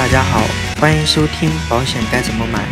[0.00, 0.42] 大家好，
[0.80, 2.66] 欢迎收听保险该怎么买，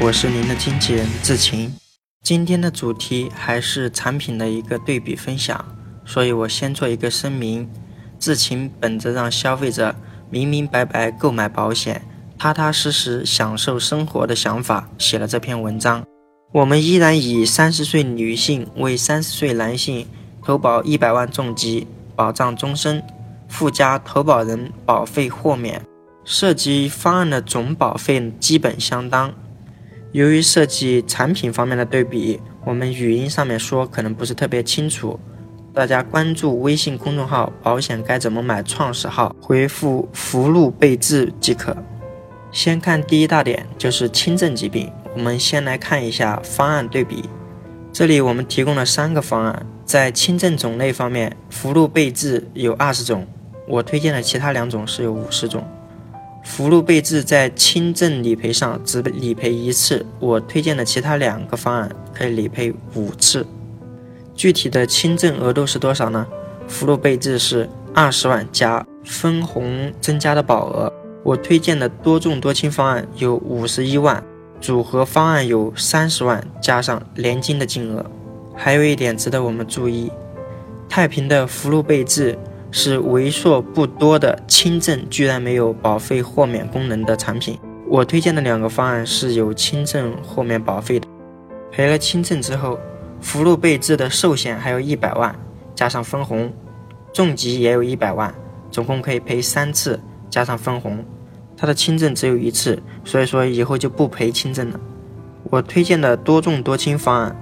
[0.00, 1.74] 我是您的经纪人志晴。
[2.22, 5.64] 今天的主题还是产品的一个对比分享，
[6.04, 7.68] 所以我先做一个声明：
[8.20, 9.96] 志晴本着让消费者
[10.30, 12.00] 明明白白购买保险、
[12.38, 16.04] 踏踏实实享受生活的想法写了这篇文章。
[16.52, 20.06] 我们依然以三十岁女性为三十岁男性
[20.44, 23.02] 投保一百万重疾，保障终身，
[23.48, 25.82] 附加投保人保费豁免。
[26.30, 29.32] 涉及方案的总保费基本相当。
[30.12, 35.18] 由于涉及产品方面的对比，我们语音上面说可能不是特别清楚，
[35.72, 41.74] 大家关注微信公众号“保险该怎么买”创始号，回复“福禄备至”即可。
[42.52, 44.92] 先看第一大点，就是轻症疾病。
[45.14, 47.24] 我们先来看一下方案对比。
[47.90, 53.26] 这里我们提供了三个方案，在轻症种类方面，福禄备至有二十种，
[53.66, 55.66] 我推荐的其他两种是有五十种。
[56.48, 63.46] 福禄备至在轻症理赔上只理赔一次，我推荐的其他两个方案可以理赔五次。
[64.34, 66.26] 具体的轻症额度是多少呢？
[66.66, 70.90] 福禄备至是二十万加分红增加的保额。
[71.22, 74.24] 我推荐的多重多轻方案有五十一万，
[74.58, 78.04] 组合方案有三十万加上年金的金额。
[78.56, 80.10] 还有一点值得我们注意，
[80.88, 82.36] 太平的福禄备至。
[82.70, 87.58] 是为数不多的轻症居然没有保费豁免功能的产品。
[87.86, 91.08] 我推荐的两个方案是有轻症豁免保费的，
[91.70, 92.78] 赔了轻症之后，
[93.20, 95.34] 福禄备至的寿险还有一百万，
[95.74, 96.52] 加上分红，
[97.12, 98.34] 重疾也有一百万，
[98.70, 99.98] 总共可以赔三次，
[100.28, 101.02] 加上分红。
[101.56, 104.78] 他的轻症只有一次，所以说以后就不赔轻症了。
[105.44, 107.36] 我推荐的多重多轻方案，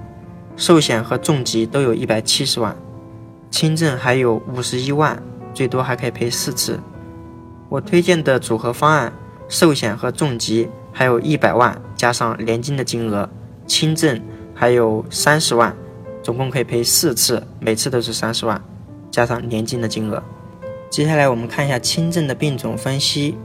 [0.55, 2.75] 寿险和重疾都有一百七十万。
[3.49, 5.21] 轻症还有五十一万，
[5.53, 6.79] 最多还可以赔四次。
[7.69, 9.11] 我推荐的组合方案，
[9.47, 13.29] 寿险和重疾还有一百万，加上年金的金额，
[13.65, 14.21] 轻症
[14.53, 15.75] 还有三十万，
[16.21, 18.61] 总共可以赔四次，每次都是三十万，
[19.11, 20.21] 加上年金的金额。
[20.89, 23.37] 接下来我们看一下轻症的病种分析，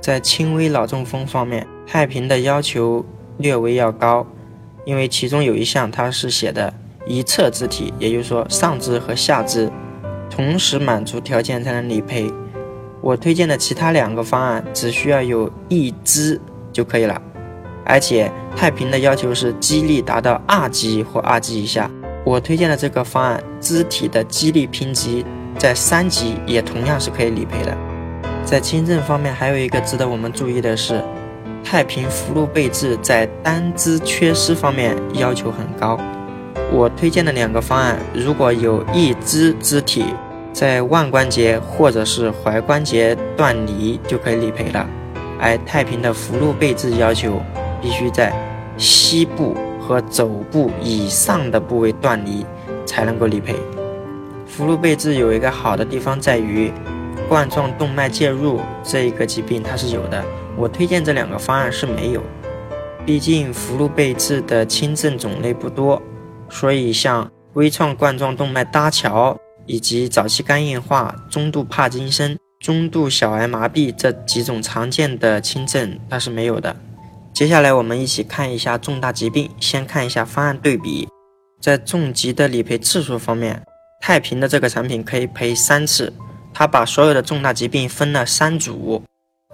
[0.00, 3.04] 在轻微脑中风方面，太平的要求
[3.36, 4.26] 略微要高，
[4.86, 6.72] 因为其中有一项它是写的。
[7.10, 9.68] 一侧肢体，也就是说上肢和下肢
[10.30, 12.32] 同时满足条件才能理赔。
[13.00, 16.40] 我推荐的其他两个方案只需要有一肢
[16.72, 17.20] 就可以了，
[17.84, 21.90] 而且太平的要求是肌力达到二级或二级以下。
[22.24, 25.24] 我推荐的这个方案，肢体的肌力评级
[25.58, 27.76] 在三级也同样是可以理赔的。
[28.44, 31.02] 在轻症方面，还有一个值得我们注意的是，
[31.64, 35.98] 太平福禄备至在单肢缺失方面要求很高。
[36.72, 40.04] 我推荐的两个方案，如果有一肢肢体
[40.52, 44.88] 在腕关节或者是踝关节断离，就可以理赔了。
[45.40, 47.42] 而太平的福禄备至要求
[47.82, 48.32] 必须在
[48.76, 52.46] 膝部和肘部以上的部位断离
[52.86, 53.56] 才能够理赔。
[54.46, 56.72] 福禄备至有一个好的地方在于
[57.28, 60.24] 冠状动脉介入这一个疾病它是有的，
[60.56, 62.22] 我推荐这两个方案是没有。
[63.04, 66.00] 毕竟福禄备至的轻症种类不多。
[66.50, 76.74] 所以，像微创冠状动脉搭桥以及早期肝硬化、中度帕金森、中度小儿麻痹这几种常见的轻症，它是没有的。
[77.32, 79.48] 接下来，我们一起看一下重大疾病。
[79.60, 81.08] 先看一下方案对比，
[81.60, 83.62] 在重疾的理赔次数方面，
[84.02, 86.12] 太平的这个产品可以赔三次，
[86.52, 89.02] 它把所有的重大疾病分了三组；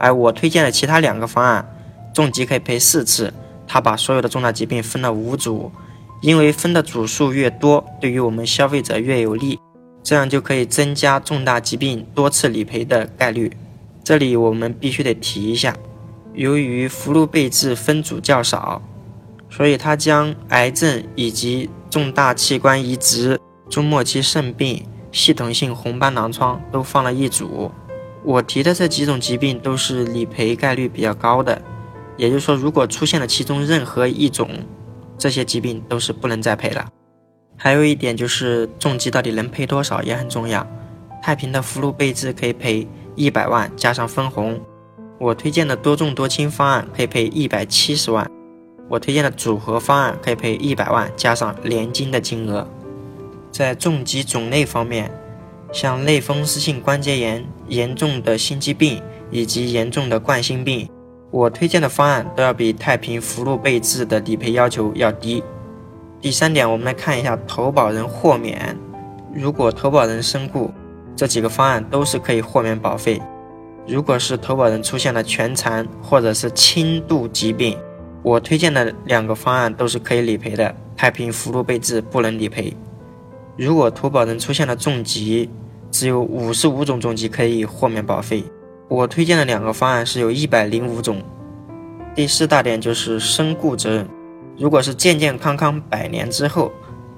[0.00, 1.68] 而我推荐的其他两个方案，
[2.14, 3.32] 重疾可以赔四次，
[3.66, 5.70] 它把所有的重大疾病分了五组。
[6.22, 9.58] 因为分的组数越多，对于我们消费者越有利，
[10.02, 13.52] 这样就可以增加重大疾病多次理赔的概率。
[14.02, 15.76] 这里我们必须得提一下，
[16.34, 18.80] 由于福禄备至分组较少，
[19.50, 27.70] 所以它将癌症以及重大器官移植、中末期肾病、系统性红斑狼疮都放了一组。
[28.24, 31.60] 我提的这几种疾病都是理赔概率比较高的，
[32.16, 34.48] 也就是说，如果出现了其中任何一种，
[35.18, 36.88] 这些疾病都是不能再赔了。
[37.56, 40.66] 还有一点就是重疾到底能赔多少也很重要。
[41.22, 44.60] 太平的福禄备至可以赔一百万加上分红，
[45.18, 48.30] 我推荐的多重多轻方案可以赔一百七十万，
[48.88, 52.68] 我推荐的组合方案可以赔一百万加上年金的金额。
[53.50, 55.10] 在重疾种类方面，
[55.72, 60.88] 像类风湿性关节炎、严重的心肌病以及严重的冠心病。
[61.30, 65.42] 我推荐的方案都要比太平福禄备至的理赔要求要低。
[66.20, 68.76] 第三点，我们来看一下投保人豁免。
[69.34, 70.70] 如果投保人身故，
[71.14, 73.20] 这几个方案都是可以豁免保费。
[73.86, 77.76] 如果是投保人出现了全残或者是轻度疾病，
[78.22, 80.74] 我推荐的两个方案都是可以理赔的。
[80.96, 82.74] 太平福禄倍制不能理赔。
[83.56, 85.50] 如果投保人出现了重疾，
[85.90, 88.42] 只有五十五种重疾可以豁免保费。
[88.88, 91.20] 我推荐的两个方案是有一百零五种。
[92.14, 94.08] 第四大点就是身故责任。
[94.56, 96.70] 如果是健健康康百年之后，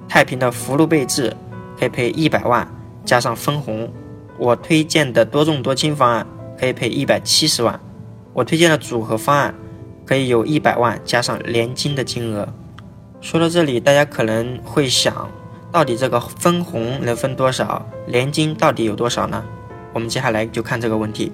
[0.08, 1.36] 太平的福禄倍制
[1.78, 2.66] 可以赔一百万，
[3.04, 3.92] 加上分红。
[4.38, 6.26] 我推荐的多重多轻方案
[6.58, 7.78] 可以赔一百七十万。
[8.32, 9.54] 我推荐的组合方案
[10.06, 12.48] 可以有一百万加上年金的金额。
[13.20, 15.30] 说到这里，大家可能会想，
[15.70, 17.84] 到底这个分红能分多少？
[18.06, 19.44] 年金到底有多少呢？
[19.92, 21.32] 我们接下来就看这个问题：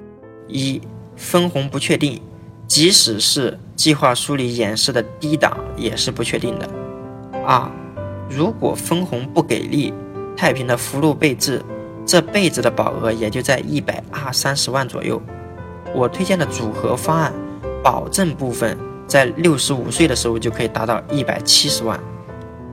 [0.49, 0.81] 一、
[1.17, 2.21] 分红不确定，
[2.67, 6.67] 即使是计划书里演示的低档也是不确定的；
[7.47, 7.71] 二、
[8.29, 9.93] 如果分红不给力，
[10.37, 11.63] 太平的福禄倍制
[12.07, 15.21] 这辈子的保额也就在一百二三十万左右。
[15.95, 17.33] 我推荐的组合方案，
[17.83, 18.77] 保证部分。
[19.07, 22.01] 在六十五岁的时候就可以达到一百七十万，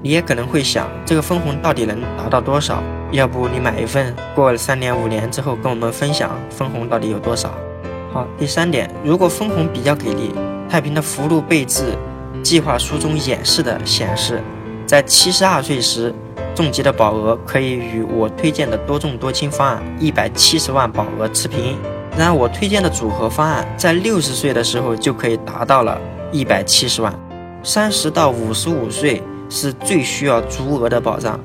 [0.01, 2.81] 你也可能会想，这个分红到底能达到多少？
[3.12, 7.52] 要不你买一份，过了三年五年之后跟我们分享分红到底有多少？
[8.13, 10.34] 好，第三点，如果分红比较给力，
[10.69, 11.94] 太平的福禄倍制
[12.42, 14.42] 计划书中演示的显示，
[14.86, 16.13] 在七十二岁时，
[16.56, 21.78] 重疾的保额可以与我推荐的多重多轻方案一百七十万保额持平。
[22.18, 26.00] 然而我推荐的组合方案在六十岁的时候就可以达到了。
[26.34, 27.14] 一百七十万，
[27.62, 31.38] 三十到五十五岁是最需要足额的保障。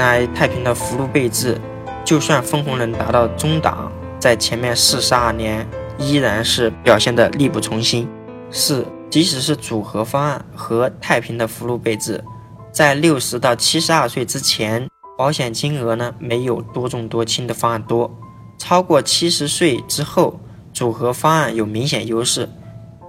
[0.00, 1.60] 然而，太平的福禄倍至，
[2.06, 5.68] 就算分红能达到中档，在前面四十二年
[5.98, 8.08] 依然是表现的力不从心。
[8.50, 12.24] 四，即使是组合方案和太平的福禄倍至，
[12.72, 14.88] 在六十到七十二岁之前，
[15.18, 18.10] 保险金额呢没有多重多轻的方案多。
[18.56, 20.40] 超过七十岁之后，
[20.72, 22.48] 组合方案有明显优势。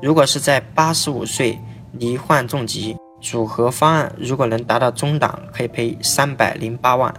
[0.02, 1.58] 如果是在八十五岁
[1.94, 7.14] 罹患重疾，组合方案如果能达到中档，可以赔三百零八万；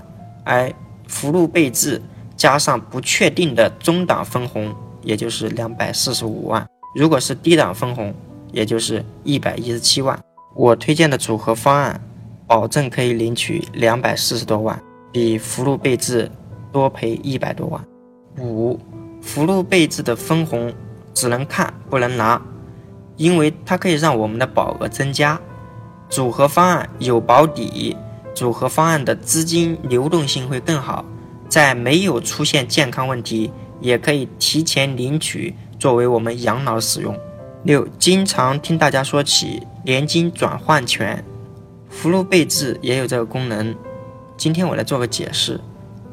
[0.44, 0.70] 而
[1.06, 2.02] 福禄倍制
[2.36, 6.66] 加上不确定的中档分红，也就是两百四十五万。
[6.94, 8.12] 如果是低档分红，
[8.50, 10.18] 也就是一百一十七万。
[10.54, 12.00] 我推荐的组合方案，
[12.46, 14.78] 保证可以领取两百四十多万，
[15.12, 16.30] 比福禄倍制
[16.72, 17.82] 多赔一百多万。
[18.38, 18.78] 五，
[19.22, 20.74] 福禄倍制的分红
[21.14, 22.42] 只能看不能拿。
[23.18, 25.38] 因为它可以让我们的保额增加，
[26.12, 27.96] 组合方案有保底，
[28.34, 31.02] 组合方案的资金流动性会更好，
[31.48, 33.50] 在没有出现健康问题，
[33.80, 37.18] 也可以提前领取作为我们养老使用。
[37.62, 41.24] 六，经常听大家说起年金转换权，
[41.88, 43.74] 福禄倍制也有这个功能。
[44.36, 45.58] 今天我来做个解释，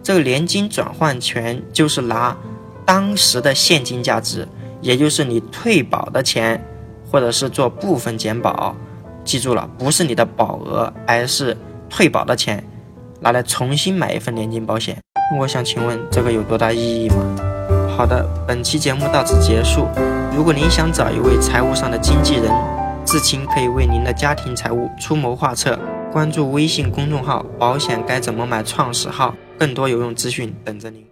[0.01, 2.37] 这个年金转换权就是拿
[2.85, 4.47] 当时的现金价值，
[4.79, 6.65] 也就是你退保的钱。
[7.11, 8.75] 或者是做部分减保，
[9.23, 11.55] 记住了，不是你的保额，而是
[11.89, 12.63] 退保的钱，
[13.19, 14.97] 拿来重新买一份年金保险。
[15.37, 17.15] 我想请问，这个有多大意义吗？
[17.95, 19.87] 好的，本期节目到此结束。
[20.35, 22.51] 如果您想找一位财务上的经纪人，
[23.05, 25.77] 志勤可以为您的家庭财务出谋划策。
[26.11, 31.08] 关注微信公众号“保险该怎么买”创始号，更多有用资讯等着您。